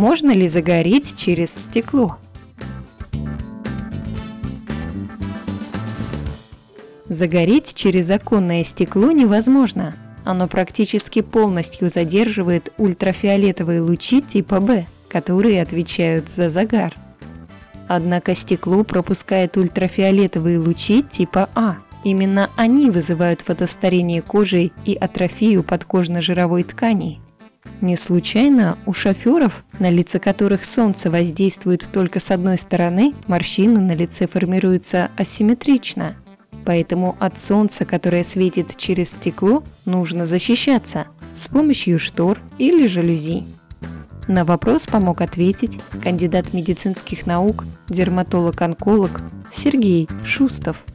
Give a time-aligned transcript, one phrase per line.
[0.00, 2.16] Можно ли загореть через стекло?
[7.04, 9.94] Загореть через оконное стекло невозможно.
[10.24, 16.96] Оно практически полностью задерживает ультрафиолетовые лучи типа В, которые отвечают за загар.
[17.86, 21.76] Однако стекло пропускает ультрафиолетовые лучи типа А.
[22.04, 27.20] Именно они вызывают фотостарение кожи и атрофию подкожно-жировой ткани.
[27.80, 33.94] Не случайно у шоферов, на лице которых солнце воздействует только с одной стороны, морщины на
[33.94, 36.16] лице формируются асимметрично–
[36.64, 43.44] Поэтому от солнца, которое светит через стекло, нужно защищаться с помощью штор или жалюзи.
[44.28, 50.84] На вопрос помог ответить кандидат медицинских наук, дерматолог-онколог Сергей Шустов–